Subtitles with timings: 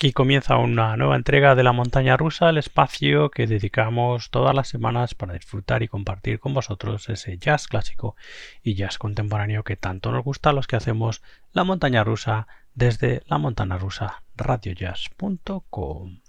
[0.00, 4.66] Aquí comienza una nueva entrega de la montaña rusa, el espacio que dedicamos todas las
[4.66, 8.16] semanas para disfrutar y compartir con vosotros ese jazz clásico
[8.62, 11.20] y jazz contemporáneo que tanto nos gusta a los que hacemos
[11.52, 16.20] la montaña rusa desde la montaña rusa radiojazz.com.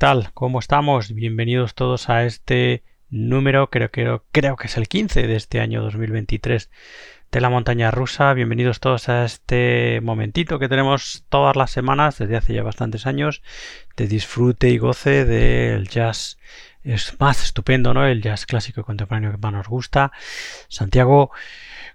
[0.00, 0.30] tal?
[0.32, 1.12] ¿Cómo estamos?
[1.12, 5.82] Bienvenidos todos a este número, creo, creo, creo que es el 15 de este año
[5.82, 6.70] 2023
[7.30, 8.32] de la montaña rusa.
[8.32, 13.42] Bienvenidos todos a este momentito que tenemos todas las semanas desde hace ya bastantes años
[13.94, 16.38] de disfrute y goce del jazz.
[16.82, 18.06] Es más estupendo, ¿no?
[18.06, 20.12] El jazz clásico y contemporáneo que más nos gusta.
[20.68, 21.30] Santiago,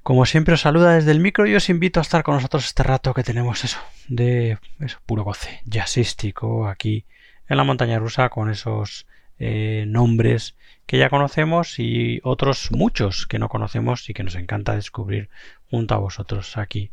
[0.03, 2.83] como siempre, os saluda desde el micro y os invito a estar con nosotros este
[2.83, 4.59] rato que tenemos eso, de
[5.07, 7.03] puro goce jazzístico aquí
[7.47, 9.07] en la montaña rusa con esos
[9.39, 10.55] eh, nombres
[10.85, 15.29] que ya conocemos y otros muchos que no conocemos y que nos encanta descubrir
[15.69, 16.91] junto a vosotros aquí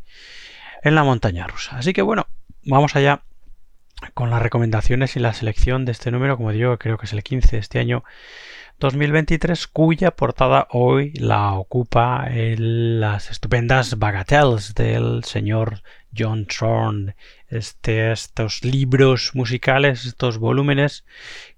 [0.82, 1.76] en la montaña rusa.
[1.76, 2.26] Así que bueno,
[2.64, 3.22] vamos allá
[4.14, 7.22] con las recomendaciones y la selección de este número, como digo, creo que es el
[7.22, 8.02] 15 de este año
[8.80, 15.82] 2023, cuya portada hoy la ocupa las estupendas Bagatelles del señor
[16.16, 17.14] John Thorne,
[17.52, 21.04] este, estos libros musicales, estos volúmenes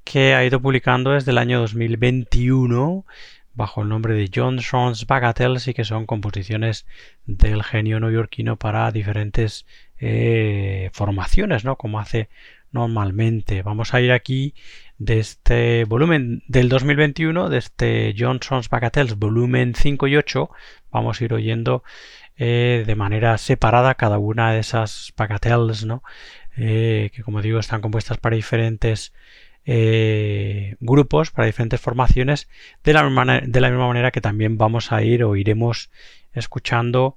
[0.03, 3.07] que ha ido publicando desde el año 2021
[3.55, 6.87] bajo el nombre de John Thorne's Bagatelles y que son composiciones
[7.25, 9.67] del genio neoyorquino para diferentes
[9.99, 11.77] eh, formaciones, ¿no?
[11.77, 12.29] Como hace
[12.73, 13.63] normalmente.
[13.63, 14.55] Vamos a ir aquí
[14.99, 20.51] de este volumen del 2021, de este Johnson's Bagatelles volumen 5 y 8,
[20.91, 21.83] vamos a ir oyendo
[22.37, 26.03] eh, de manera separada cada una de esas bagatelles, ¿no?
[26.57, 29.13] Eh, que como digo están compuestas para diferentes
[29.67, 32.49] eh, grupos, para diferentes formaciones,
[32.83, 35.91] de la, de la misma manera que también vamos a ir o iremos
[36.33, 37.17] escuchando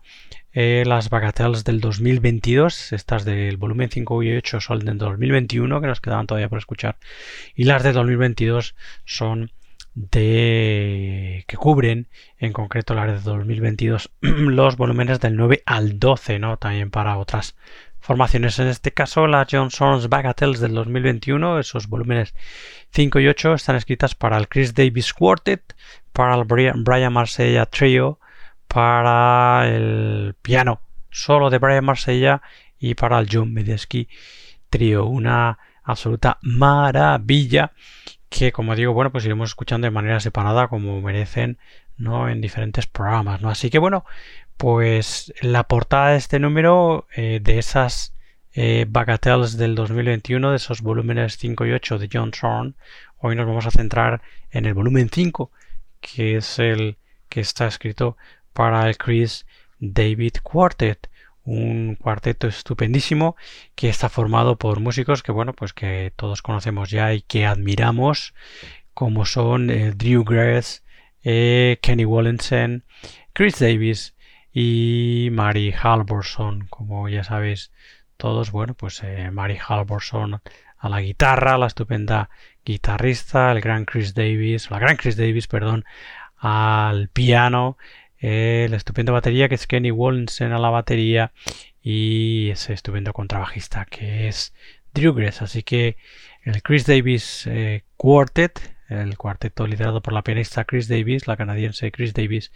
[0.59, 5.85] eh, las Bagatelles del 2022, estas del volumen 5 y 8 son del 2021, que
[5.85, 6.97] nos quedaban todavía por escuchar,
[7.53, 8.73] y las de 2022
[9.05, 9.51] son
[9.93, 12.07] de que cubren
[12.39, 16.57] en concreto las de 2022 los volúmenes del 9 al 12, ¿no?
[16.57, 17.55] También para otras
[17.99, 18.57] formaciones.
[18.57, 22.33] En este caso, las Johnson's Bagatelles del 2021, esos volúmenes
[22.93, 25.75] 5 y 8 están escritas para el Chris Davis Quartet,
[26.13, 28.17] para el Brian Marsella Trio,
[28.67, 32.41] para el piano solo de Brian Marsella
[32.79, 34.07] y para el John Medesky
[34.69, 35.05] trío.
[35.05, 37.71] Una absoluta maravilla
[38.29, 41.57] que como digo, bueno, pues iremos escuchando de manera separada como merecen,
[41.97, 42.29] ¿no?
[42.29, 43.50] En diferentes programas, ¿no?
[43.50, 44.05] Así que bueno,
[44.57, 48.15] pues la portada de este número eh, de esas
[48.53, 52.74] eh, Bagatelles del 2021, de esos volúmenes 5 y 8 de John Thorne,
[53.17, 54.21] hoy nos vamos a centrar
[54.51, 55.51] en el volumen 5,
[56.01, 56.97] que es el
[57.29, 58.17] que está escrito
[58.57, 59.45] para el Chris
[59.77, 61.11] David Quartet,
[61.43, 63.35] un cuarteto estupendísimo
[63.75, 68.33] que está formado por músicos que bueno pues que todos conocemos ya y que admiramos
[68.95, 70.83] como son eh, Drew Grass,
[71.23, 72.83] eh, Kenny Wallensen,
[73.31, 74.15] Chris Davis
[74.51, 77.71] y Mary Halvorson como ya sabéis
[78.17, 80.41] todos bueno pues eh, Mary Halvorson
[80.79, 82.31] a la guitarra la estupenda
[82.65, 85.85] guitarrista el gran Chris Davis la gran Chris Davis perdón
[86.39, 87.77] al piano
[88.21, 91.31] la estupenda batería que es Kenny Wallensen a la batería
[91.81, 94.53] y ese estupendo contrabajista que es
[94.93, 95.41] Drew Gress.
[95.41, 95.97] Así que
[96.43, 98.59] el Chris Davis eh, Quartet,
[98.89, 102.51] el cuarteto liderado por la pianista Chris Davis, la canadiense Chris Davis,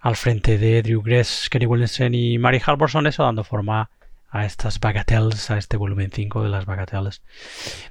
[0.00, 3.90] al frente de Drew Gress, Kenny Wallensen y Mary Halvorson, eso dando forma
[4.30, 7.22] a estas bagatelles, a este volumen 5 de las bagatelles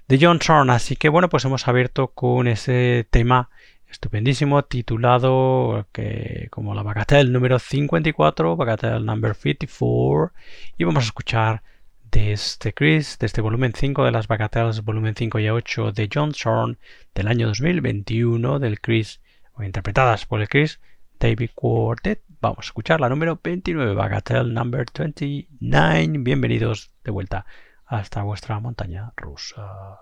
[0.07, 0.71] de John Thorne.
[0.71, 3.49] Así que bueno, pues hemos abierto con ese tema
[3.95, 10.33] estupendísimo titulado que como la Bagatelle número 54, Bagatelle number 54
[10.77, 11.63] y vamos a escuchar
[12.11, 16.09] de este Chris, de este volumen 5 de las Bagatelles, volumen 5 y 8 de
[16.13, 16.77] John Thorne
[17.13, 19.21] del año 2021 del Chris,
[19.53, 20.81] o interpretadas por el Chris
[21.17, 22.21] David Quartet.
[22.41, 26.17] Vamos a escuchar la número 29, Bagatelle number 29.
[26.19, 27.45] Bienvenidos de vuelta
[27.85, 29.99] hasta vuestra montaña rusa.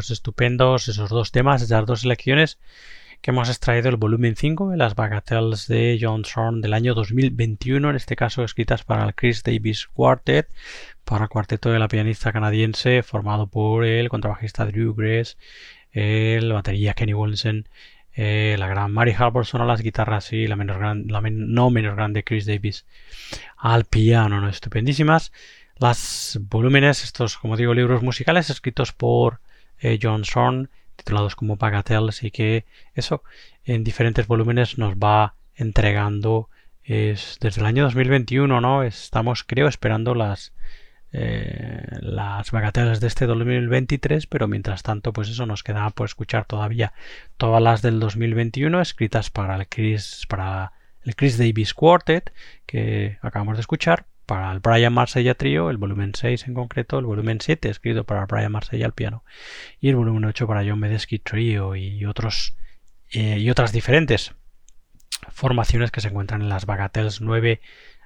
[0.00, 2.58] Pues estupendos esos dos temas, esas dos selecciones
[3.20, 7.90] que hemos extraído el volumen 5 de las Bagatelles de John Thorne del año 2021,
[7.90, 10.48] en este caso escritas para el Chris Davis Quartet,
[11.04, 15.36] para el cuarteto de la pianista canadiense formado por el contrabajista Drew Grace,
[15.92, 17.68] el batería Kenny Wilson,
[18.14, 22.24] eh, la gran Mary Halvorson a las guitarras y la, menos la no menos grande
[22.24, 22.86] Chris Davis
[23.58, 24.48] al piano, ¿no?
[24.48, 25.30] estupendísimas.
[25.76, 29.40] Las volúmenes, estos como digo libros musicales escritos por
[29.80, 33.22] eh, John Zorn, titulados como Bagatelles, y que eso
[33.64, 36.48] en diferentes volúmenes nos va entregando
[36.82, 38.82] es desde el año 2021, ¿no?
[38.82, 40.52] Estamos, creo, esperando las
[41.12, 46.44] eh, las bagatelas de este 2023, pero mientras tanto, pues eso nos queda por escuchar
[46.44, 46.92] todavía
[47.36, 50.72] todas las del 2021 escritas para el Chris, para
[51.02, 52.32] el Chris Davis Quartet
[52.64, 57.04] que acabamos de escuchar, para el Brian Marsella Trio, el volumen 6 en concreto, el
[57.04, 59.24] volumen 7 escrito para Brian Marsella al piano
[59.80, 62.54] y el volumen 8 para John Medesky Trio y otros
[63.10, 64.36] eh, y otras diferentes
[65.32, 67.60] formaciones que se encuentran en las Bagatelles 9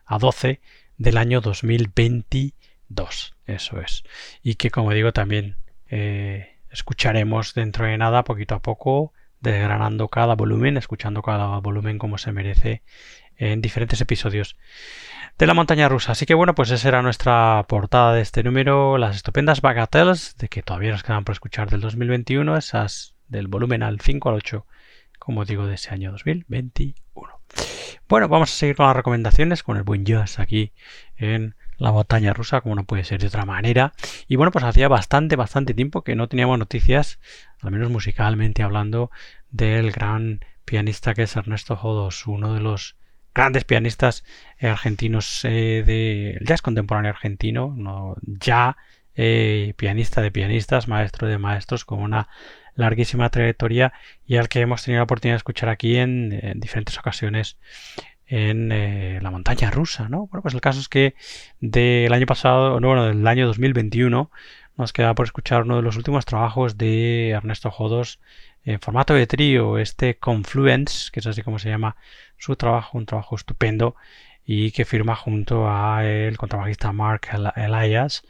[0.07, 0.62] a 12
[0.97, 3.35] del año 2022.
[3.44, 4.03] Eso es.
[4.42, 5.59] Y que como digo también
[5.90, 12.16] eh, escucharemos dentro de nada, poquito a poco, desgranando cada volumen, escuchando cada volumen como
[12.16, 12.81] se merece
[13.37, 14.57] en diferentes episodios
[15.38, 16.12] de la montaña rusa.
[16.12, 20.49] Así que bueno, pues esa era nuestra portada de este número, las estupendas Bagatelles, de
[20.49, 24.66] que todavía nos quedan por escuchar del 2021, esas del volumen al 5 al 8,
[25.18, 26.94] como digo, de ese año 2021.
[28.09, 30.73] Bueno, vamos a seguir con las recomendaciones, con el buen jazz aquí
[31.16, 33.92] en la montaña rusa, como no puede ser de otra manera.
[34.29, 37.18] Y bueno, pues hacía bastante, bastante tiempo que no teníamos noticias,
[37.61, 39.11] al menos musicalmente hablando,
[39.51, 42.97] del gran pianista que es Ernesto Jodos, uno de los
[43.35, 44.25] grandes pianistas
[44.61, 48.77] argentinos eh, del jazz contemporáneo argentino, no, ya
[49.16, 52.29] eh, pianista de pianistas, maestro de maestros, con una
[52.75, 53.92] larguísima trayectoria
[54.27, 57.57] y al que hemos tenido la oportunidad de escuchar aquí en, diferentes ocasiones
[58.27, 60.27] en eh, la montaña rusa, ¿no?
[60.27, 61.14] Bueno, pues el caso es que
[61.61, 64.31] del año pasado, no, bueno, del año 2021,
[64.77, 68.18] nos queda por escuchar uno de los últimos trabajos de Ernesto Jodos
[68.64, 71.96] en formato de trío, este Confluence, que es así como se llama
[72.38, 73.94] su trabajo, un trabajo estupendo
[74.44, 78.24] y que firma junto a el contrabajista Mark Elias,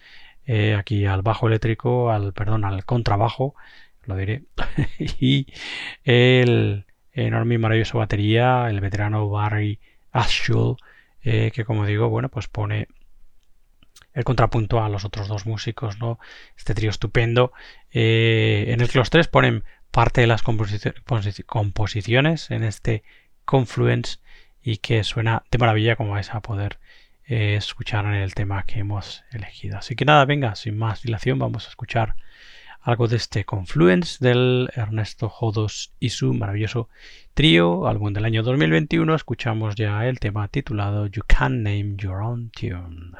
[0.46, 3.54] eh, aquí al bajo eléctrico, al perdón, al contrabajo,
[4.04, 4.44] lo diré,
[4.98, 5.46] y
[6.04, 9.80] el enorme y maravilloso batería, el veterano Barry
[10.12, 10.76] Ashul,
[11.22, 12.88] eh, que como digo, bueno, pues pone
[14.12, 16.18] el contrapunto a los otros dos músicos, ¿no?
[16.56, 17.52] Este trío estupendo,
[17.92, 23.04] eh, en el que los tres ponen parte de las composiciones en este
[23.44, 24.18] Confluence
[24.60, 26.80] y que suena de maravilla como vais a poder
[27.26, 29.78] eh, escuchar en el tema que hemos elegido.
[29.78, 32.16] Así que nada, venga, sin más dilación vamos a escuchar
[32.80, 36.88] algo de este Confluence del Ernesto Jodos y su maravilloso
[37.34, 39.14] trío, álbum del año 2021.
[39.14, 43.12] Escuchamos ya el tema titulado You Can Name Your Own Tune.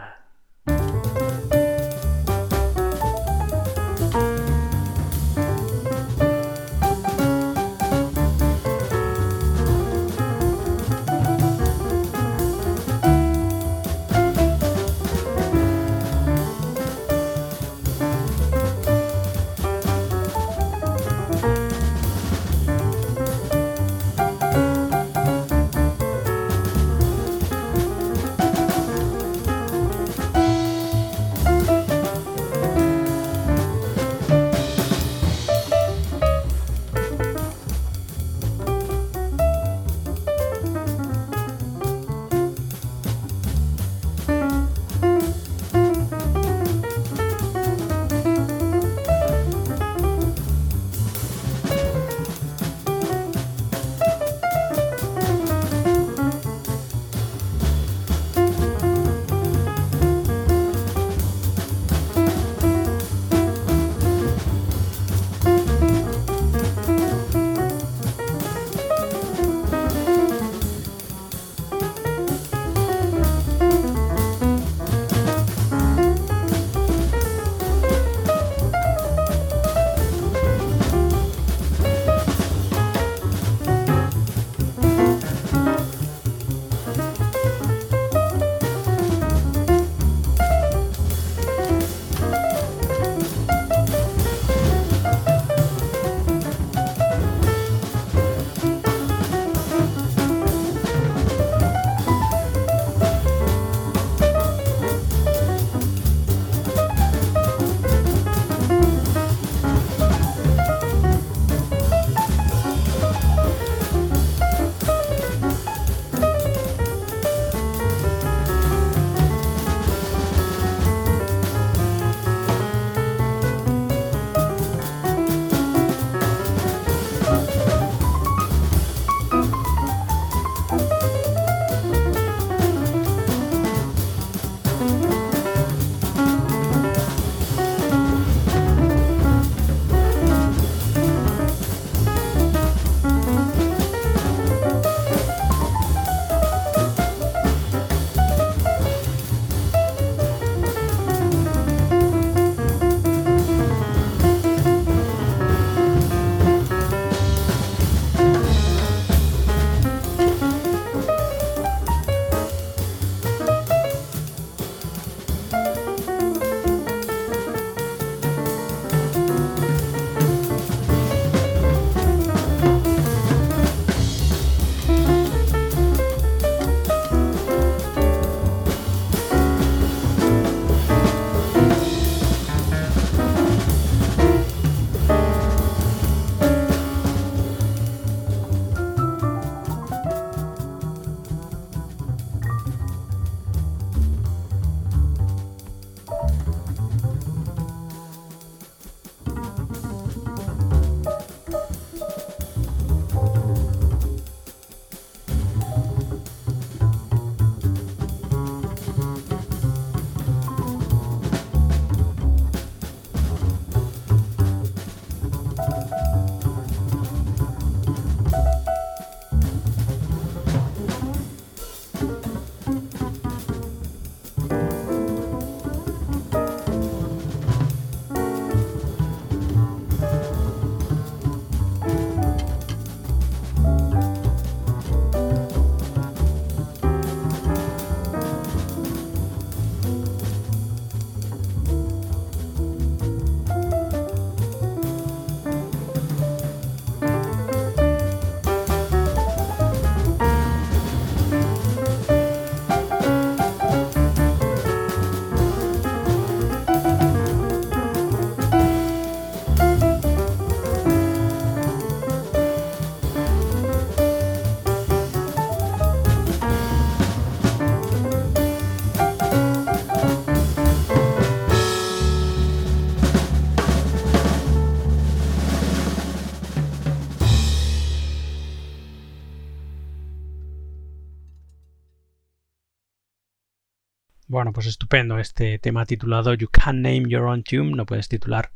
[284.84, 288.50] Estupendo este tema titulado You Can't Name Your Own Tune, no puedes titular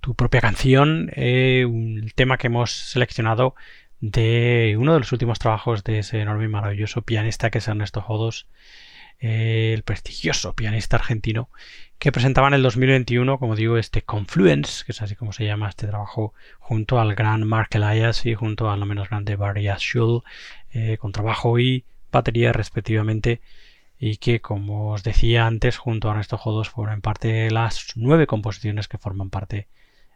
[0.00, 3.56] tu propia canción, eh, un tema que hemos seleccionado
[3.98, 8.00] de uno de los últimos trabajos de ese enorme y maravilloso pianista que es Ernesto
[8.00, 8.46] Jodos,
[9.18, 11.48] eh, el prestigioso pianista argentino
[11.98, 15.70] que presentaba en el 2021, como digo, este Confluence, que es así como se llama
[15.70, 20.22] este trabajo, junto al gran Mark Elias y junto al no menos grande Barry Ashul,
[20.70, 23.40] eh, con trabajo y batería respectivamente,
[23.98, 28.26] y que, como os decía antes, junto a Ernesto Jodos fueron parte de las nueve
[28.26, 29.66] composiciones que forman parte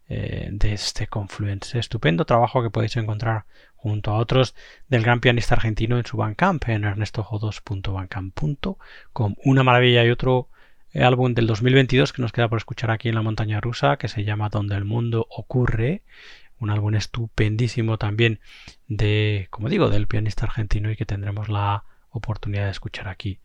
[0.09, 1.79] eh, de este Confluence.
[1.79, 4.55] Estupendo trabajo que podéis encontrar junto a otros
[4.89, 9.35] del gran pianista argentino en su Bandcamp, en ernestojodos.bandcamp.com.
[9.45, 10.49] Una maravilla y otro
[10.93, 14.07] eh, álbum del 2022 que nos queda por escuchar aquí en la montaña rusa, que
[14.09, 16.03] se llama Donde el mundo ocurre.
[16.61, 18.39] Un álbum estupendísimo también
[18.87, 23.41] de, como digo, del pianista argentino y que tendremos la oportunidad de escuchar aquí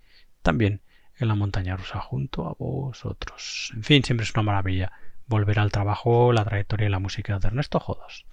[0.47, 0.79] también
[1.19, 3.73] en la montaña rusa junto a vosotros.
[3.75, 4.93] En fin, siempre es una maravilla
[5.27, 8.25] volver al trabajo, la trayectoria y la música de Ernesto Jodos.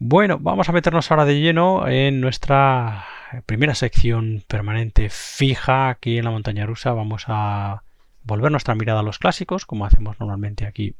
[0.00, 3.06] Bueno, vamos a meternos ahora de lleno en nuestra
[3.46, 6.92] primera sección permanente fija aquí en la montaña rusa.
[6.92, 7.84] Vamos a
[8.24, 10.96] volver nuestra mirada a los clásicos, como hacemos normalmente aquí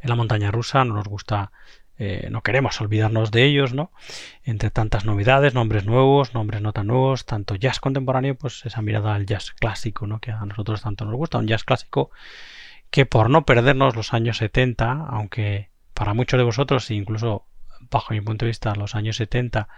[0.00, 0.82] en la montaña rusa.
[0.86, 1.52] No nos gusta,
[1.98, 3.90] eh, no queremos olvidarnos de ellos, ¿no?
[4.44, 9.14] Entre tantas novedades, nombres nuevos, nombres no tan nuevos, tanto jazz contemporáneo, pues esa mirada
[9.14, 10.20] al jazz clásico, ¿no?
[10.20, 12.10] Que a nosotros tanto nos gusta, un jazz clásico
[12.90, 17.46] que por no perdernos los años 70, aunque para muchos de vosotros, incluso
[17.90, 19.68] bajo mi punto de vista, los años 70,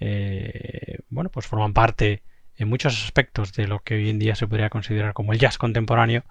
[0.00, 2.22] eh, bueno, pues forman parte
[2.56, 5.58] en muchos aspectos de lo que hoy en día se podría considerar como el jazz
[5.58, 6.24] contemporáneo,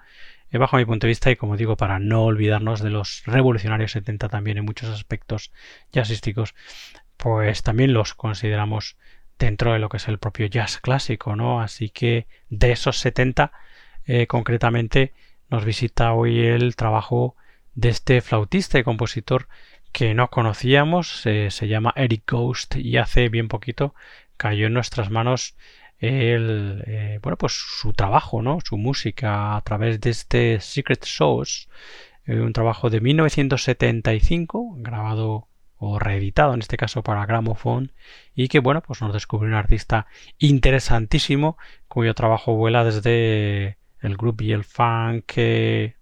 [0.51, 4.29] bajo mi punto de vista, y como digo, para no olvidarnos de los revolucionarios 70
[4.29, 5.51] también en muchos aspectos
[5.91, 6.55] jazzísticos,
[7.17, 8.97] pues también los consideramos
[9.39, 11.62] dentro de lo que es el propio jazz clásico, ¿no?
[11.62, 13.51] Así que de esos 70,
[14.05, 15.13] eh, concretamente,
[15.49, 17.36] nos visita hoy el trabajo
[17.75, 19.47] de este flautista y compositor
[19.91, 23.95] que no conocíamos, se llama Eric Ghost y hace bien poquito
[24.38, 25.55] cayó en nuestras manos
[25.99, 28.60] el, eh, bueno, pues su trabajo, ¿no?
[28.63, 31.67] Su música a través de este Secret Sauce,
[32.25, 35.47] eh, un trabajo de 1975, grabado
[35.79, 37.91] o reeditado en este caso para Gramophone
[38.36, 40.07] y que bueno pues nos descubrió un artista
[40.39, 41.55] interesantísimo
[41.88, 45.33] cuyo trabajo vuela desde el groove y el funk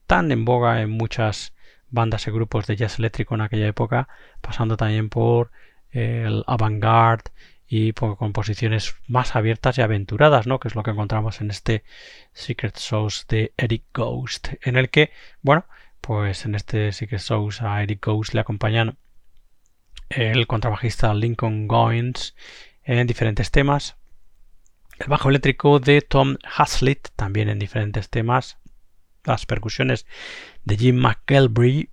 [0.08, 1.54] tan en boga en muchas
[1.90, 4.08] bandas y grupos de jazz eléctrico en aquella época,
[4.42, 5.52] pasando también por
[5.92, 7.32] el avant-garde
[7.68, 10.60] y por composiciones más abiertas y aventuradas, ¿no?
[10.60, 11.84] que es lo que encontramos en este
[12.34, 15.66] Secret Sauce de Eric Ghost, en el que, bueno,
[16.02, 18.98] pues en este Secret Sauce a Eric Ghost le acompañan
[20.10, 22.36] el contrabajista Lincoln Goins
[22.84, 23.98] en diferentes temas,
[25.00, 28.58] el bajo eléctrico de Tom Haslett, también en diferentes temas.
[29.24, 30.06] Las percusiones
[30.64, 31.90] de Jim McElbry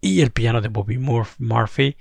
[0.00, 1.96] y el piano de Bobby Murphy,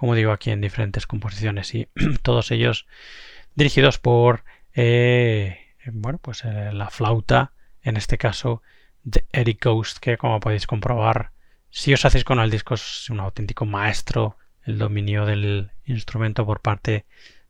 [0.00, 1.86] como digo aquí en diferentes composiciones y
[2.22, 2.86] todos ellos
[3.54, 5.58] dirigidos por eh,
[5.92, 8.62] bueno pues eh, la flauta en este caso
[9.02, 11.32] de Eric Ghost que como podéis comprobar
[11.68, 16.62] si os hacéis con el disco es un auténtico maestro el dominio del instrumento por
[16.62, 17.04] parte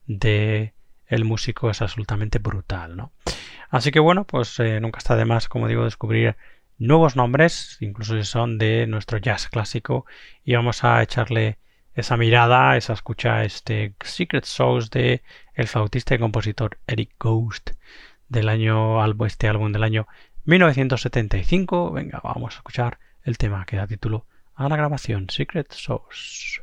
[0.09, 0.75] de
[1.07, 3.13] el músico es absolutamente brutal, ¿no?
[3.69, 6.37] Así que bueno, pues eh, nunca está de más, como digo, descubrir
[6.79, 10.07] nuevos nombres, incluso si son de nuestro jazz clásico,
[10.45, 11.59] y vamos a echarle
[12.01, 15.23] esa mirada, esa escucha este Secret Souls de
[15.55, 17.71] el flautista y compositor Eric Ghost
[18.29, 20.07] del año este álbum del año
[20.45, 21.93] 1975.
[21.93, 26.63] Venga, vamos a escuchar el tema que da título a la grabación Secret Souls.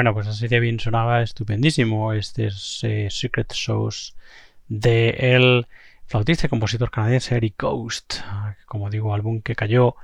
[0.00, 2.48] Bueno, pues así de bien sonaba estupendísimo este
[2.84, 4.16] eh, Secret Shows
[4.66, 5.66] de el
[6.06, 8.14] flautista y compositor canadiense Eric Ghost,
[8.64, 9.96] como digo, álbum que cayó,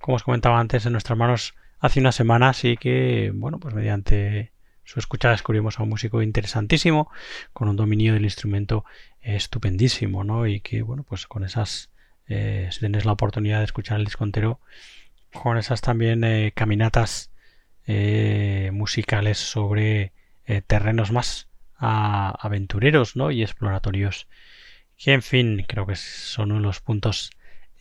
[0.00, 4.50] como os comentaba antes, en nuestras manos hace unas semanas y que, bueno, pues mediante
[4.82, 7.08] su escucha descubrimos a un músico interesantísimo,
[7.52, 8.84] con un dominio del instrumento
[9.20, 10.48] estupendísimo, ¿no?
[10.48, 11.90] Y que, bueno, pues con esas,
[12.26, 14.58] eh, si tenéis la oportunidad de escuchar el disco entero,
[15.32, 17.30] con esas también eh, caminatas
[17.86, 20.12] eh, musicales sobre
[20.46, 23.30] eh, terrenos más aventureros ¿no?
[23.30, 24.26] y exploratorios
[24.96, 27.30] que en fin creo que son uno de los puntos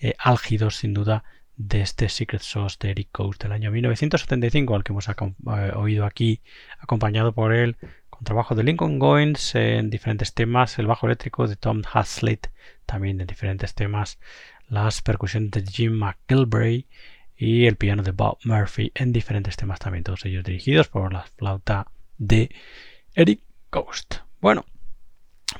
[0.02, 1.24] eh, álgidos sin duda
[1.56, 5.08] de este Secret Sauce de Eric Coast del año 1975 al que hemos
[5.76, 6.42] oído aquí
[6.80, 7.78] acompañado por él
[8.10, 12.52] con trabajo de Lincoln Goins en diferentes temas el bajo eléctrico de Tom Haslett
[12.86, 14.20] también en diferentes temas
[14.68, 16.88] las percusiones de Jim McGilbray
[17.38, 21.24] y el piano de Bob Murphy en diferentes temas también, todos ellos dirigidos por la
[21.24, 22.54] flauta de
[23.16, 24.18] Eric Ghost.
[24.40, 24.66] Bueno,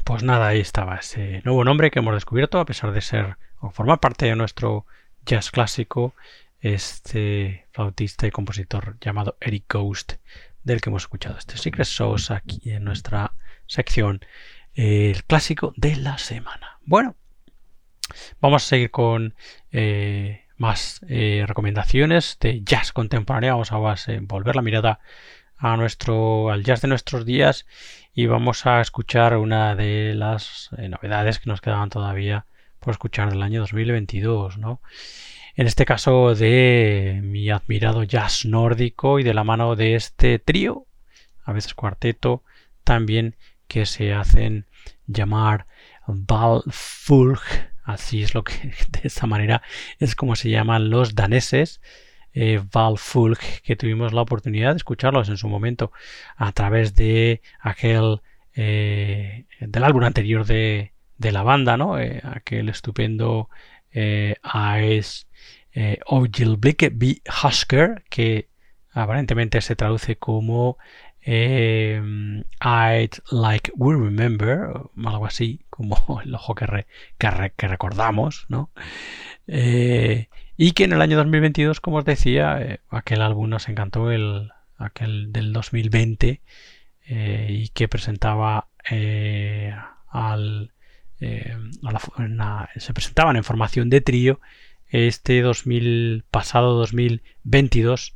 [0.04, 3.70] pues nada, ahí estaba ese nuevo nombre que hemos descubierto, a pesar de ser o
[3.70, 4.86] formar parte de nuestro
[5.26, 6.16] jazz clásico,
[6.60, 10.14] este flautista y compositor llamado Eric Ghost,
[10.64, 13.34] del que hemos escuchado este Secret Sauce aquí en nuestra
[13.68, 14.22] sección,
[14.74, 16.80] el clásico de la semana.
[16.86, 17.16] Bueno,
[18.40, 19.36] vamos a seguir con
[19.72, 23.54] eh, más eh, recomendaciones de jazz contemporáneo.
[23.54, 23.78] Vamos a
[24.22, 25.00] volver la mirada
[25.58, 27.66] a nuestro, al jazz de nuestros días
[28.14, 32.46] y vamos a escuchar una de las eh, novedades que nos quedaban todavía
[32.80, 34.82] por escuchar del año 2022, ¿no?
[35.56, 40.88] En este caso de mi admirado jazz nórdico y de la mano de este trío,
[41.46, 42.44] a veces cuarteto,
[42.84, 43.36] también
[43.68, 44.66] que se hacen
[45.08, 45.68] llamar
[46.08, 47.40] Valfulg
[47.84, 48.54] Así es lo que,
[48.90, 49.62] de esta manera,
[50.00, 51.82] es como se llaman los daneses.
[52.36, 55.92] Eh, Valfulg, que tuvimos la oportunidad de escucharlos en su momento
[56.36, 58.22] a través de aquel
[58.56, 62.00] eh, del álbum anterior de, de la banda, ¿no?
[62.00, 63.50] Eh, aquel estupendo
[63.92, 65.28] eh, Eyes
[65.74, 67.22] eh, Ogilblicke B.
[67.44, 68.50] Husker, que
[68.92, 70.78] aparentemente se traduce como
[71.22, 72.00] eh,
[72.62, 74.70] I'd Like We Remember,
[75.04, 76.86] algo así, como el ojo que,
[77.18, 78.72] que, recordamos, ¿no?
[79.48, 84.12] Eh, y que en el año 2022, como os decía, eh, aquel álbum nos encantó,
[84.12, 86.42] el, aquel del 2020,
[87.06, 88.68] eh, y que presentaba
[90.10, 90.72] al...
[91.20, 94.40] se presentaban en formación de trío
[94.90, 98.14] este 2000 pasado 2022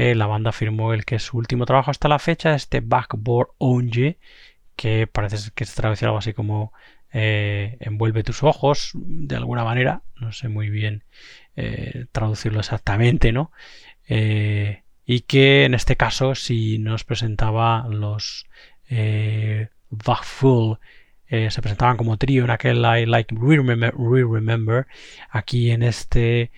[0.00, 3.48] eh, la banda firmó el que es su último trabajo hasta la fecha, este Backboard
[3.58, 4.18] Onge,
[4.76, 6.72] que parece que se traduce algo así como
[7.12, 11.04] eh, envuelve tus ojos, de alguna manera, no sé muy bien
[11.56, 13.50] eh, traducirlo exactamente, ¿no?
[14.10, 18.46] y que en este caso, si nos presentaba los
[21.30, 24.86] eh, se presentaban como trío en aquel I Like We Remember,
[25.30, 26.50] aquí en este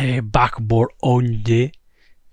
[0.00, 1.72] eh, Backboard Onye.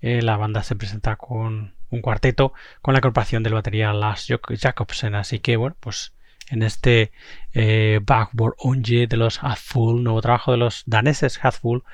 [0.00, 4.26] Eh, la banda se presenta con un cuarteto con la incorporación del batería Lars
[4.60, 5.14] Jacobsen.
[5.14, 6.12] Así que, bueno, pues
[6.50, 7.12] en este
[7.52, 11.84] eh, Backboard Onye de los Hathful, nuevo trabajo de los daneses Hathful,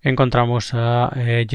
[0.00, 1.46] encontramos a eh,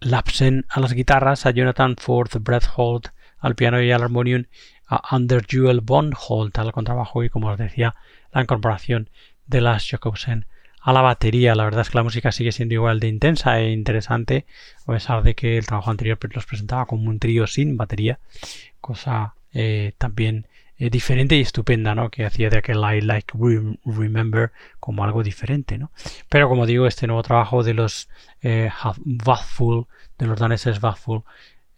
[0.00, 2.30] Lapsen a las guitarras, a Jonathan Ford
[2.76, 3.08] Holt
[3.38, 4.44] al piano y al armonium,
[4.86, 7.94] a Under Jewel Bondholt al contrabajo y, como os decía,
[8.32, 9.08] la incorporación
[9.46, 10.46] de Lars Jacobsen
[10.80, 11.54] a la batería.
[11.54, 14.46] La verdad es que la música sigue siendo igual de intensa e interesante,
[14.86, 18.18] a pesar de que el trabajo anterior los presentaba como un trío sin batería,
[18.80, 20.46] cosa eh, también
[20.80, 22.08] eh, diferente y estupenda, ¿no?
[22.08, 23.34] Que hacía de aquel I Like
[23.84, 24.50] Remember
[24.80, 25.90] como algo diferente, ¿no?
[26.30, 28.08] Pero como digo, este nuevo trabajo de los
[28.40, 28.70] eh,
[30.18, 31.22] de los daneses Vathful,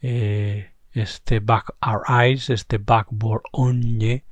[0.02, 4.22] eh, este Back Our Eyes, este Backboard Onye,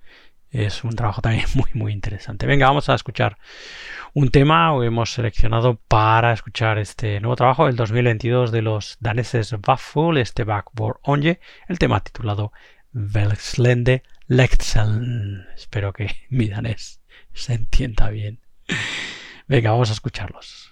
[0.50, 2.46] es un trabajo también muy muy interesante.
[2.46, 3.38] Venga, vamos a escuchar
[4.12, 9.54] un tema que hemos seleccionado para escuchar este nuevo trabajo del 2022 de los daneses
[9.66, 12.52] Waffle, este Backboard Onje, el tema titulado
[12.92, 15.46] Velslende Lexel.
[15.54, 17.00] Espero que mi danés
[17.32, 18.40] se entienda bien.
[19.46, 20.69] Venga, vamos a escucharlos.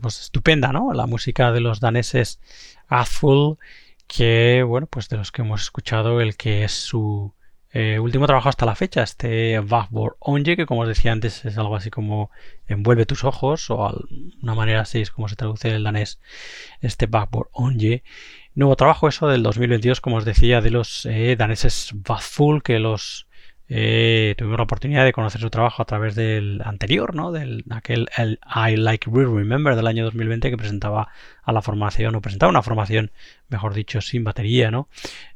[0.00, 0.92] Pues estupenda, ¿no?
[0.92, 2.40] La música de los daneses
[2.88, 3.58] Azul,
[4.06, 7.34] que, bueno, pues de los que hemos escuchado el que es su
[7.70, 11.58] eh, último trabajo hasta la fecha, este Vagboard Onje, que como os decía antes es
[11.58, 12.30] algo así como
[12.66, 14.04] envuelve tus ojos, o
[14.42, 16.18] una manera así es como se traduce el danés,
[16.80, 18.02] este Vagboard Onje.
[18.54, 23.27] Nuevo trabajo eso del 2022, como os decía, de los eh, daneses Vazful, que los
[23.68, 27.32] eh, tuvimos la oportunidad de conocer su trabajo a través del anterior, ¿no?
[27.32, 31.08] Del aquel el I Like Real Remember del año 2020 que presentaba
[31.42, 33.10] a la formación, o presentaba una formación,
[33.48, 34.88] mejor dicho, sin batería, ¿no?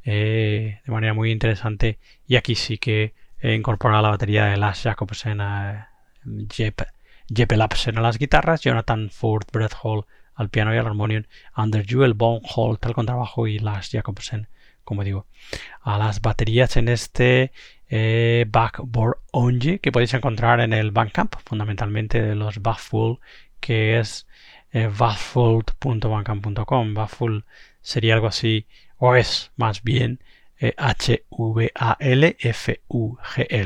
[0.04, 1.98] Eh, de manera muy interesante.
[2.26, 5.90] Y aquí sí que incorpora la batería de Lars Jacobsen, a
[6.50, 6.86] Jeppe,
[7.34, 11.24] Jeppe Lapsen a las guitarras, Jonathan Ford, Brett Hall al piano y al armonium,
[11.56, 14.48] Under Jewel Bone Hall al contrabajo y Lars Jacobsen,
[14.84, 15.26] como digo,
[15.82, 17.52] a las baterías en este
[17.94, 23.18] eh, Backboard Onge que podéis encontrar en el Bandcamp, fundamentalmente de los Baffle,
[23.60, 24.26] que es
[24.72, 26.94] eh, baffled.bandcamp.com.
[26.94, 27.44] Baffle
[27.82, 28.66] sería algo así,
[28.96, 30.20] o es más bien
[30.78, 31.22] H-V-A-L-F-U-G-L.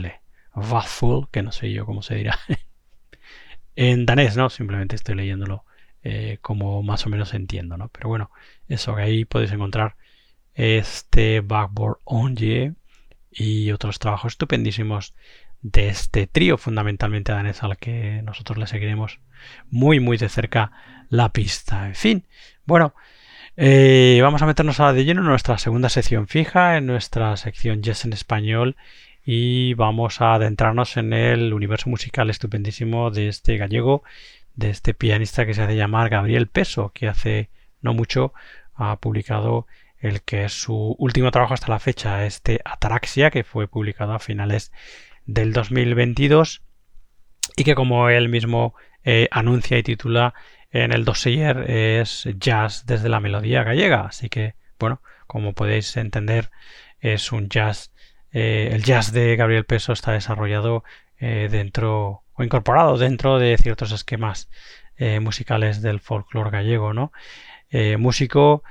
[0.09, 0.21] Eh,
[0.55, 2.37] Baffle, que no sé yo cómo se dirá.
[3.77, 4.51] en danés, ¿no?
[4.51, 5.65] Simplemente estoy leyéndolo
[6.03, 7.91] eh, como más o menos entiendo, ¿no?
[7.91, 8.33] Pero bueno,
[8.69, 9.95] eso que ahí podéis encontrar
[10.55, 12.75] este Backboard Onge
[13.37, 15.15] y otros trabajos estupendísimos
[15.61, 19.21] de este trío fundamentalmente danés al que nosotros le seguiremos
[19.71, 20.73] muy muy de cerca
[21.11, 21.87] la pista.
[21.87, 22.25] En fin,
[22.65, 22.95] bueno,
[23.57, 27.83] eh, vamos a meternos ahora de lleno en nuestra segunda sección fija, en nuestra sección
[27.83, 28.77] Jazz en español
[29.25, 34.03] y vamos a adentrarnos en el universo musical estupendísimo de este gallego,
[34.55, 37.51] de este pianista que se hace llamar Gabriel Peso, que hace
[37.83, 38.33] no mucho
[38.75, 39.67] ha publicado
[39.99, 44.19] el que es su último trabajo hasta la fecha, este Ataraxia, que fue publicado a
[44.19, 44.73] finales
[45.25, 46.63] del 2022
[47.57, 48.75] y que como él mismo
[49.05, 50.35] eh, anuncia y titula
[50.71, 54.03] en el dossier es jazz desde la melodía gallega.
[54.03, 56.51] Así que, bueno, como podéis entender,
[57.01, 57.93] es un jazz.
[58.33, 60.85] Eh, el jazz de Gabriel Peso está desarrollado
[61.19, 64.51] eh, dentro o incorporado dentro de ciertos esquemas
[65.21, 67.13] musicales del folclore gallego, ¿no?
[67.99, 68.63] músico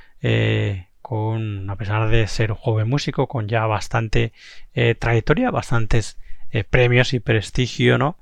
[1.06, 4.34] con, a pesar de ser un joven músico, con ya bastante
[4.74, 6.18] eh, trayectoria, bastantes
[6.50, 8.18] eh, premios y prestigio, ¿no?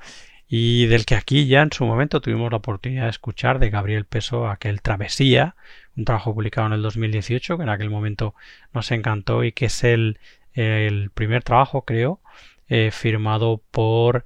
[0.49, 4.03] Y del que aquí ya en su momento tuvimos la oportunidad de escuchar de Gabriel
[4.03, 5.55] Peso aquel Travesía,
[5.95, 8.35] un trabajo publicado en el 2018 que en aquel momento
[8.73, 10.19] nos encantó y que es el,
[10.51, 12.19] el primer trabajo, creo,
[12.67, 14.25] eh, firmado por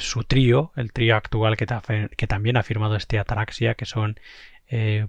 [0.00, 4.18] su trío, el trío actual que, también ha firmado este Ataraxia, que son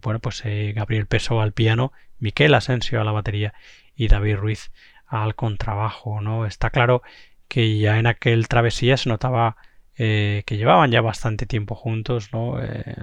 [0.02, 0.44] bueno, pues
[0.76, 1.92] Gabriel Peso al piano
[2.24, 3.54] Miquel Asensio a la batería
[3.96, 4.72] y David Ruiz
[5.06, 6.46] al contrabajo, ¿no?
[6.46, 7.04] Está claro
[7.50, 9.58] que ya en aquel travesía se notaba
[9.98, 12.64] eh, que llevaban ya bastante tiempo juntos, ¿no?
[12.64, 12.96] Eh,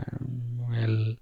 [0.74, 1.20] el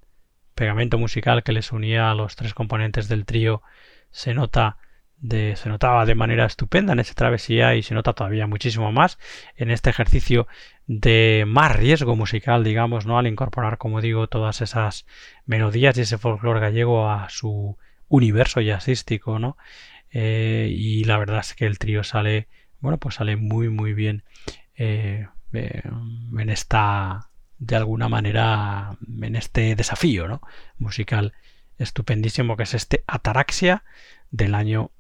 [0.55, 3.63] pegamento musical que les unía a los tres componentes del trío
[4.11, 4.79] se nota
[5.17, 9.19] de, se notaba de manera estupenda en esa travesía y se nota todavía muchísimo más
[9.57, 10.47] en este ejercicio
[10.87, 13.19] de más riesgo musical, digamos, ¿no?
[13.19, 15.05] Al incorporar, como digo, todas esas
[15.47, 17.77] melodías y ese folclore gallego a su
[18.09, 19.57] universo jazzístico, ¿no?
[20.11, 22.49] Eh, y la verdad es que el trío sale,
[22.81, 24.25] bueno, pues sale muy, muy bien
[24.77, 25.83] eh, eh,
[26.39, 30.41] en esta, de alguna manera, en este desafío, ¿no?
[30.79, 31.35] Musical
[31.79, 33.85] estupendísimo que es este Ataraxia
[34.31, 34.91] del año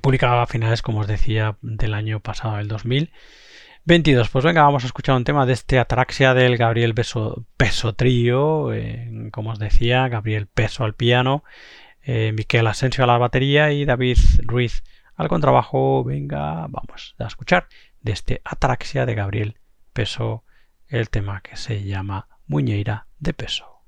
[0.00, 2.68] publicado a finales, como os decía, del año pasado, el
[3.84, 4.30] 2022.
[4.30, 8.68] Pues venga, vamos a escuchar un tema de este Ataraxia del Gabriel Peso, Peso Trío,
[9.32, 11.42] como os decía, Gabriel Peso al piano,
[12.00, 14.84] eh, Miquel Asensio a la batería y David Ruiz
[15.16, 16.04] al contrabajo.
[16.04, 17.66] Venga, vamos a escuchar
[18.00, 19.58] de este Ataraxia de Gabriel
[19.92, 20.44] Peso
[20.86, 23.82] el tema que se llama Muñeira de Peso.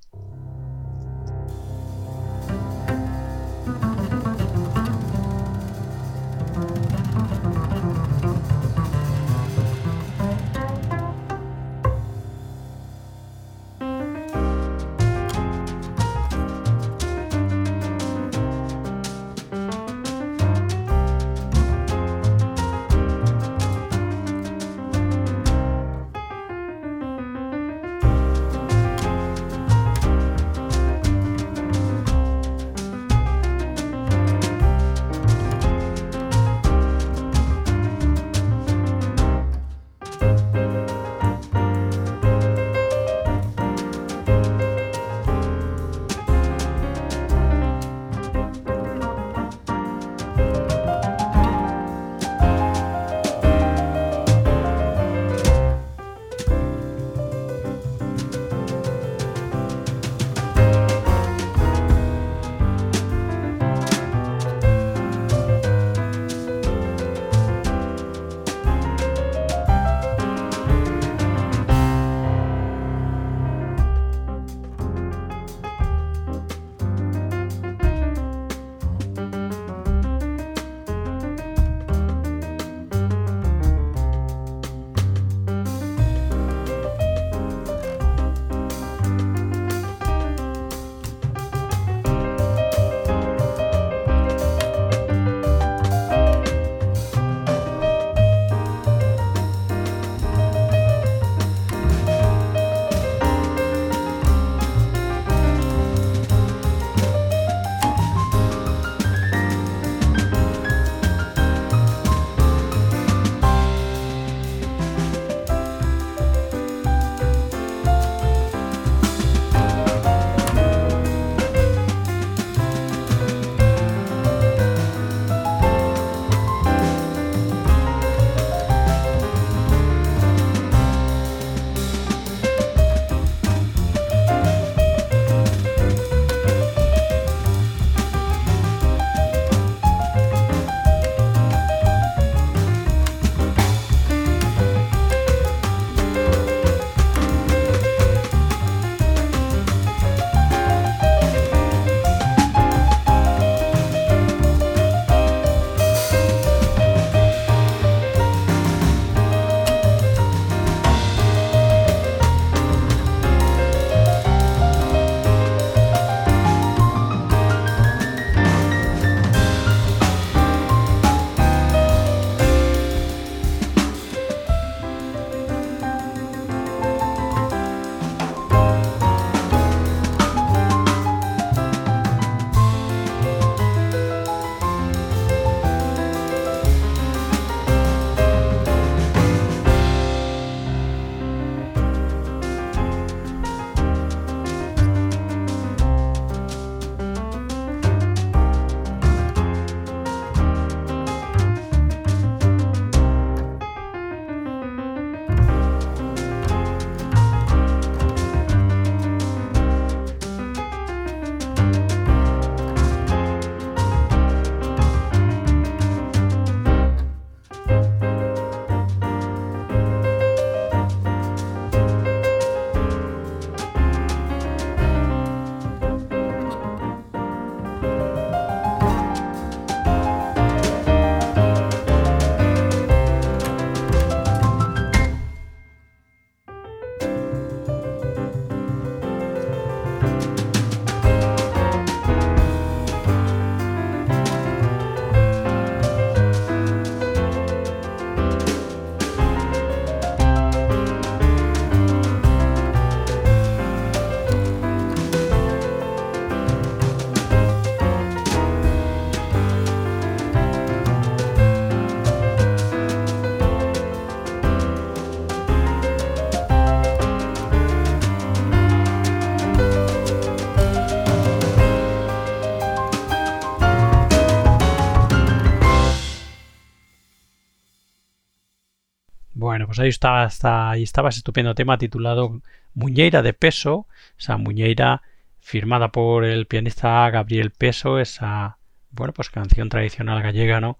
[279.74, 282.40] Pues ahí estaba, ese estupendo tema titulado
[282.74, 285.02] Muñeira de Peso, esa Muñeira
[285.40, 288.58] firmada por el pianista Gabriel Peso, esa
[288.92, 290.78] bueno, pues canción tradicional gallega, ¿no?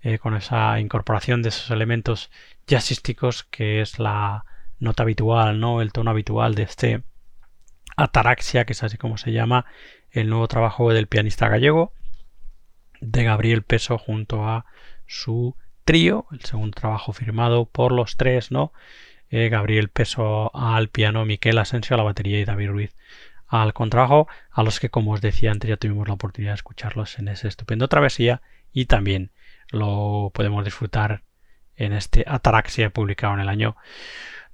[0.00, 2.30] Eh, con esa incorporación de esos elementos
[2.68, 4.44] jazzísticos que es la
[4.78, 5.82] nota habitual, ¿no?
[5.82, 7.02] El tono habitual de este
[7.96, 9.66] Ataraxia, que es así como se llama
[10.12, 11.92] el nuevo trabajo del pianista gallego,
[13.00, 14.66] de Gabriel Peso junto a
[15.04, 15.56] su
[15.86, 18.72] trío, el segundo trabajo firmado por los tres, ¿no?
[19.30, 22.96] Eh, Gabriel Peso al piano, Miquel Asensio a la batería y David Ruiz
[23.48, 27.18] al contrabajo, a los que como os decía antes ya tuvimos la oportunidad de escucharlos
[27.18, 29.30] en ese estupendo travesía y también
[29.70, 31.22] lo podemos disfrutar
[31.76, 33.76] en este Ataraxia publicado en el año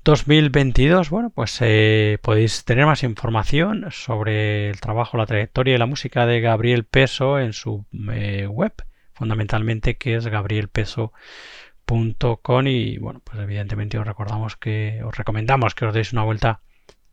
[0.05, 1.11] 2022.
[1.11, 6.27] Bueno, pues eh, podéis tener más información sobre el trabajo, la trayectoria y la música
[6.27, 8.73] de Gabriel Peso en su eh, web,
[9.23, 15.95] fundamentalmente que es gabrielpeso.com y bueno, pues evidentemente os recordamos que os recomendamos que os
[15.95, 16.63] deis una vuelta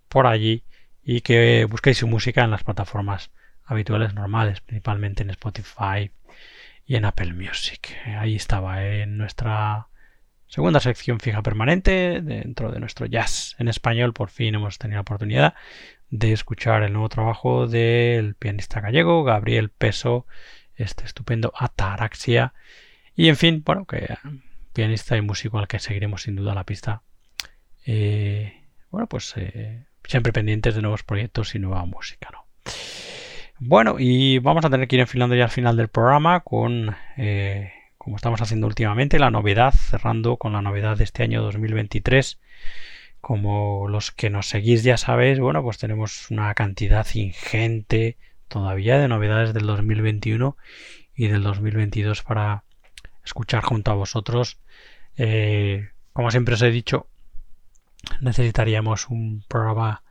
[0.07, 0.64] por allí
[1.03, 3.30] y que busquéis su música en las plataformas
[3.64, 6.10] habituales normales, principalmente en Spotify
[6.84, 7.95] y en Apple Music.
[8.18, 9.89] Ahí estaba en nuestra
[10.47, 14.14] segunda sección fija permanente dentro de nuestro jazz en español.
[14.14, 15.53] Por fin hemos tenido la oportunidad
[16.10, 20.26] de escuchar el nuevo trabajo del pianista gallego Gabriel Peso,
[20.84, 22.54] este estupendo Ataraxia.
[23.16, 24.18] Y en fin, bueno, que
[24.74, 27.02] pianista y músico al que seguiremos sin duda la pista.
[27.86, 28.54] Eh,
[28.92, 32.46] bueno, pues eh, siempre pendientes de nuevos proyectos y nueva música, ¿no?
[33.60, 37.74] Bueno, y vamos a tener que ir enfilando ya al final del programa con, eh,
[37.98, 42.40] como estamos haciendo últimamente, la novedad, cerrando con la novedad de este año 2023.
[43.20, 48.16] Como los que nos seguís ya sabéis, bueno, pues tenemos una cantidad ingente
[48.50, 50.58] todavía de novedades del 2021
[51.16, 52.64] y del 2022 para
[53.24, 54.60] escuchar junto a vosotros.
[55.18, 57.08] Eh, como siempre os he dicho,
[58.20, 60.04] necesitaríamos un programa,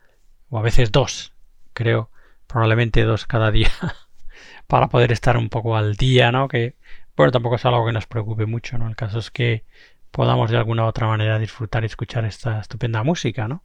[0.49, 1.35] o a veces dos,
[1.75, 2.11] creo,
[2.47, 3.71] probablemente dos cada día,
[4.67, 6.49] para poder estar un poco al día, ¿no?
[6.49, 6.77] Que,
[7.17, 8.89] bueno, tampoco es algo que nos preocupe mucho, ¿no?
[8.89, 9.65] El caso es que
[10.11, 13.63] podamos de alguna u otra manera disfrutar y escuchar esta estupenda música, ¿no?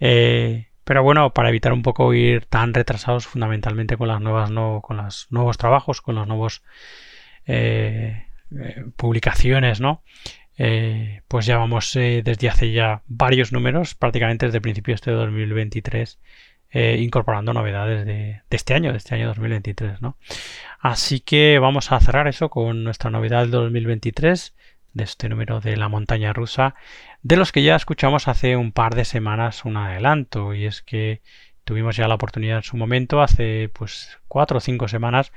[0.00, 4.80] Eh, pero bueno, para evitar un poco ir tan retrasados fundamentalmente con las nuevas, no,
[4.82, 6.62] con los nuevos trabajos, con los nuevos
[7.46, 8.26] eh,
[8.56, 10.02] eh, publicaciones, ¿no?
[10.56, 16.20] Eh, pues ya vamos eh, desde hace ya varios números, prácticamente desde principios de 2023,
[16.70, 20.16] eh, incorporando novedades de, este año, de este año 2023, ¿no?
[20.78, 24.54] Así que vamos a cerrar eso con nuestra novedad del 2023,
[24.94, 26.74] de este número de la montaña rusa,
[27.22, 31.20] de los que ya escuchamos hace un par de semanas un adelanto, y es que
[31.64, 35.32] tuvimos ya la oportunidad en su momento, hace pues cuatro o cinco semanas,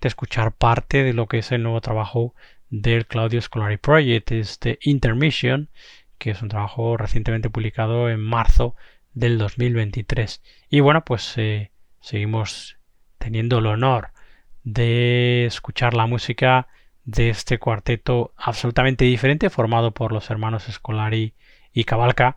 [0.00, 2.34] de escuchar parte de lo que es el nuevo trabajo
[2.70, 5.70] del Claudio Scolari Project, este Intermission,
[6.18, 8.74] que es un trabajo recientemente publicado en marzo
[9.14, 10.42] del 2023.
[10.68, 12.76] Y bueno, pues eh, seguimos
[13.18, 14.10] teniendo el honor
[14.64, 16.68] de escuchar la música
[17.08, 21.32] de este cuarteto absolutamente diferente formado por los hermanos Scolari
[21.72, 22.36] y Cavalca,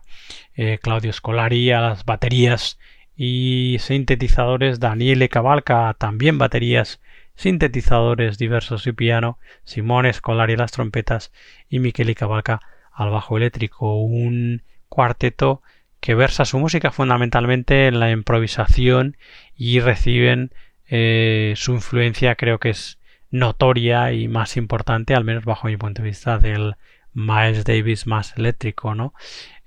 [0.54, 2.78] eh, Claudio Scolari a las baterías
[3.14, 7.02] y sintetizadores, Daniele Cavalca también baterías
[7.34, 11.32] sintetizadores diversos y piano, Simón Escolari a las trompetas
[11.68, 12.60] y Michele Cavalca
[12.92, 14.00] al bajo eléctrico.
[14.00, 15.60] Un cuarteto
[16.00, 19.18] que versa su música fundamentalmente en la improvisación
[19.54, 20.50] y reciben
[20.86, 22.98] eh, su influencia creo que es
[23.32, 26.76] notoria y más importante, al menos bajo mi punto de vista, del
[27.14, 29.14] Miles Davis más eléctrico, ¿no?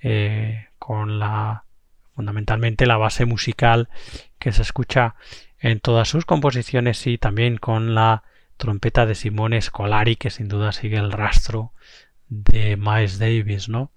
[0.02, 1.66] Eh, con la
[2.14, 3.90] fundamentalmente la base musical
[4.40, 5.16] que se escucha
[5.60, 8.24] en todas sus composiciones y también con la
[8.56, 11.74] trompeta de Simone Scolari, que sin duda sigue el rastro
[12.30, 13.92] de Miles Davis, ¿no?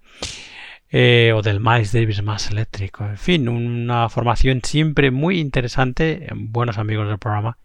[0.91, 3.05] Eh, o del Miles Davis más eléctrico.
[3.05, 7.59] En fin, una formación siempre muy interesante, buenos amigos del programa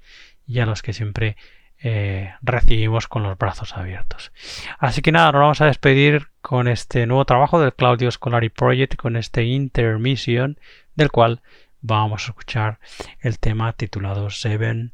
[0.46, 1.36] y a los que siempre
[1.82, 4.32] eh, recibimos con los brazos abiertos.
[4.78, 8.96] Así que nada, nos vamos a despedir con este nuevo trabajo del Claudio Scolari Project,
[8.96, 10.58] con este Intermission,
[10.94, 11.42] del cual
[11.80, 12.78] vamos a escuchar
[13.20, 14.90] el tema titulado 7-4.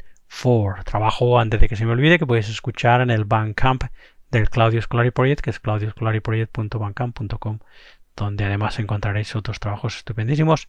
[0.85, 3.85] Trabajo antes de que se me olvide que podéis escuchar en el Bandcamp
[4.31, 7.59] del Claudio Scolari Project, que es claudioscolariproject.bandcamp.com,
[8.25, 10.69] donde además encontraréis otros trabajos estupendísimos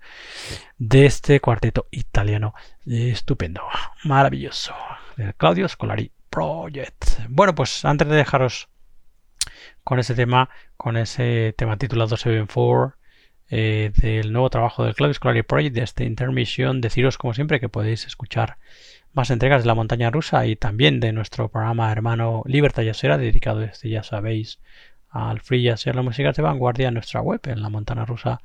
[0.78, 2.54] de este cuarteto italiano
[2.86, 3.62] estupendo,
[4.04, 4.74] maravilloso,
[5.18, 7.28] del Claudio Scolari Project.
[7.30, 8.70] Bueno, pues antes de dejaros
[9.84, 12.96] con ese tema, con ese tema titulado 7-4,
[13.54, 16.80] eh, del nuevo trabajo del Claudio Scolari Project, de esta intermisión.
[16.80, 18.58] Deciros, como siempre, que podéis escuchar
[19.14, 23.62] más entregas de la montaña rusa y también de nuestro programa hermano Libertad Yasera, dedicado,
[23.62, 24.60] este, ya sabéis,
[25.12, 28.42] al free y a la música de vanguardia en nuestra web, en la montana rusa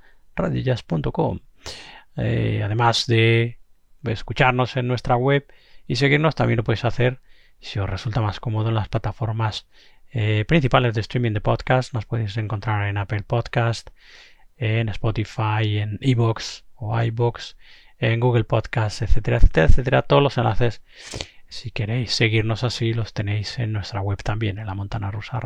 [2.17, 3.59] eh, además de
[4.05, 5.47] escucharnos en nuestra web
[5.87, 7.21] y seguirnos, también lo podéis hacer
[7.61, 9.67] si os resulta más cómodo en las plataformas
[10.11, 11.93] eh, principales de streaming de podcast.
[11.95, 13.91] Nos podéis encontrar en Apple Podcast,
[14.57, 17.57] en Spotify, en Evox o iBox,
[17.99, 20.03] en Google Podcast, etcétera, etcétera, etcétera.
[20.03, 20.83] Todos los enlaces,
[21.49, 25.41] si queréis seguirnos así, los tenéis en nuestra web también, en la montana rusa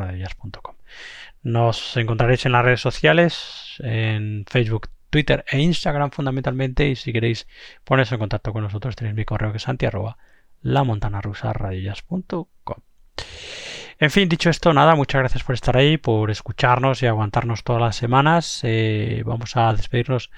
[1.42, 6.88] Nos encontraréis en las redes sociales, en Facebook, Twitter e Instagram fundamentalmente.
[6.88, 7.46] Y si queréis
[7.84, 10.16] poneros en contacto con nosotros, tenéis mi correo que es santi rusa
[14.02, 17.80] en fin, dicho esto, nada, muchas gracias por estar ahí, por escucharnos y aguantarnos todas
[17.80, 18.60] las semanas.
[18.62, 20.30] Eh, vamos a despedirnos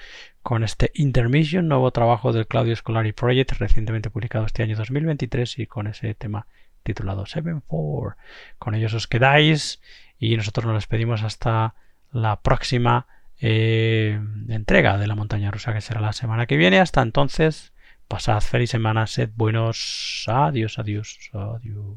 [0.43, 5.67] con este Intermission, nuevo trabajo del Claudio Scolari Project, recientemente publicado este año 2023 y
[5.67, 6.47] con ese tema
[6.83, 8.17] titulado 7-4.
[8.59, 9.81] Con ellos os quedáis
[10.23, 11.75] y nosotros nos despedimos hasta
[12.12, 13.09] la próxima
[13.41, 16.79] eh, entrega de la montaña rusa que será la semana que viene.
[16.79, 17.73] Hasta entonces,
[18.07, 20.25] pasad feliz semana, sed buenos.
[20.29, 21.97] Adiós, adiós, adiós.